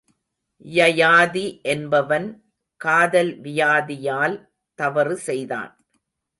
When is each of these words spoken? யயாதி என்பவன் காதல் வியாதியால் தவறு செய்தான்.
யயாதி 0.65 1.43
என்பவன் 1.63 2.27
காதல் 2.81 3.31
வியாதியால் 3.41 4.35
தவறு 4.79 5.15
செய்தான். 5.17 5.71